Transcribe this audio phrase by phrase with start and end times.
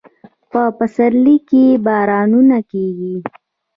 [0.51, 3.15] په پسرلي کې بارانونه کیږي